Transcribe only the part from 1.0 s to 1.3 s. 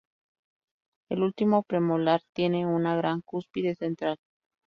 El